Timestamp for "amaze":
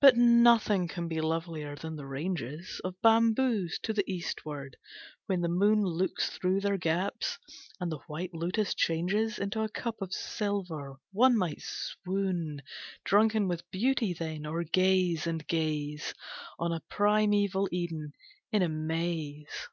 18.62-19.66